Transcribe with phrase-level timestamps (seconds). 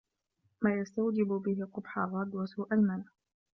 [0.61, 3.03] مَا يَسْتَوْجِبُ بِهِ قُبْحَ الرَّدِّ وَسُوءَ الْمَنْعِ